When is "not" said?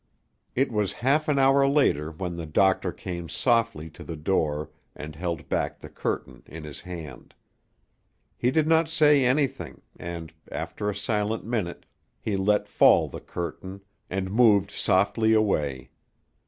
8.67-8.89